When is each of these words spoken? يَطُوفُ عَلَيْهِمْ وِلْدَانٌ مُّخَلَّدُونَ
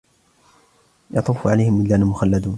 يَطُوفُ 1.11 1.47
عَلَيْهِمْ 1.47 1.79
وِلْدَانٌ 1.79 2.03
مُّخَلَّدُونَ 2.03 2.49